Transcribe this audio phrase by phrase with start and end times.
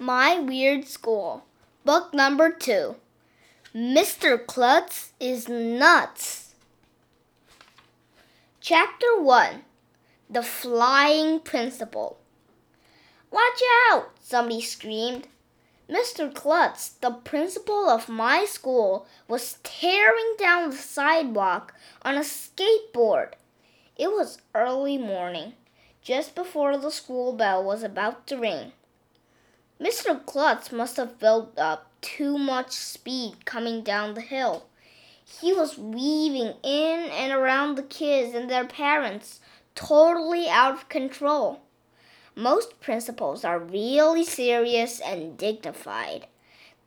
[0.00, 1.44] My Weird School,
[1.84, 2.94] Book Number Two.
[3.74, 4.38] Mr.
[4.46, 6.54] Klutz is Nuts.
[8.60, 9.64] Chapter 1
[10.30, 12.16] The Flying Principal.
[13.32, 14.10] Watch out!
[14.20, 15.26] Somebody screamed.
[15.90, 16.32] Mr.
[16.32, 23.32] Klutz, the principal of my school, was tearing down the sidewalk on a skateboard.
[23.96, 25.54] It was early morning,
[26.02, 28.70] just before the school bell was about to ring.
[29.80, 30.24] Mr.
[30.26, 34.66] Klutz must have built up uh, too much speed coming down the hill.
[35.40, 39.40] He was weaving in and around the kids and their parents,
[39.76, 41.60] totally out of control.
[42.34, 46.26] Most principals are really serious and dignified.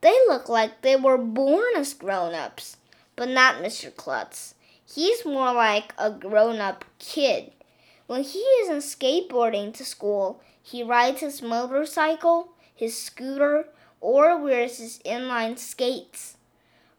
[0.02, 2.76] They look like they were born as grown ups,
[3.16, 3.94] but not Mr.
[3.94, 4.54] Klutz.
[4.84, 7.52] He's more like a grown up kid.
[8.06, 13.66] When he isn't skateboarding to school, he rides his motorcycle his scooter,
[14.00, 16.36] or wears his inline skates.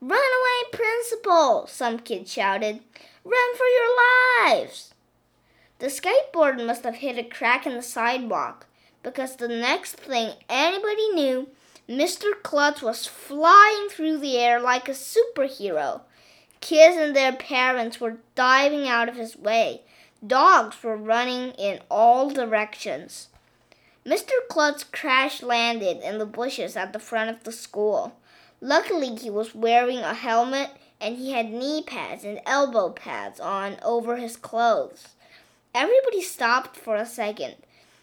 [0.02, 1.66] Run away, principal!
[1.68, 2.82] Some kid shouted.
[3.24, 4.94] Run for your lives!
[5.80, 8.68] The skateboard must have hit a crack in the sidewalk
[9.02, 11.50] because the next thing anybody knew,
[11.90, 12.32] Mr.
[12.42, 16.02] Klutz was flying through the air like a superhero.
[16.62, 19.82] Kids and their parents were diving out of his way.
[20.26, 23.28] Dogs were running in all directions.
[24.06, 24.32] Mr.
[24.50, 28.18] Klutz crash landed in the bushes at the front of the school.
[28.60, 33.78] Luckily, he was wearing a helmet and he had knee pads and elbow pads on
[33.84, 35.10] over his clothes.
[35.74, 37.56] Everybody stopped for a second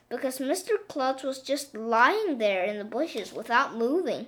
[0.08, 0.72] because Mr.
[0.88, 4.26] Klutz was just lying there in the bushes without moving.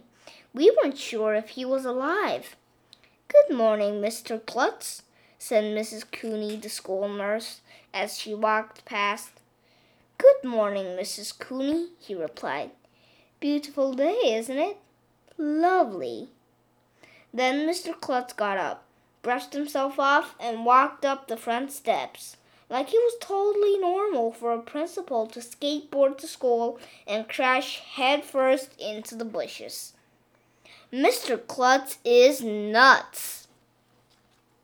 [0.54, 2.56] We weren't sure if he was alive.
[3.28, 4.44] Good morning, Mr.
[4.44, 5.02] Klutz,
[5.38, 6.04] said Mrs.
[6.10, 9.41] Cooney, the school nurse, as she walked past.
[10.22, 11.36] Good morning, Mrs.
[11.36, 12.70] Cooney, he replied.
[13.40, 14.76] Beautiful day, isn't it?
[15.36, 16.28] Lovely.
[17.34, 18.00] Then Mr.
[18.00, 18.84] Klutz got up,
[19.22, 22.36] brushed himself off, and walked up the front steps.
[22.70, 28.80] Like it was totally normal for a principal to skateboard to school and crash headfirst
[28.80, 29.92] into the bushes.
[30.92, 31.36] Mr.
[31.44, 33.41] Klutz is nuts.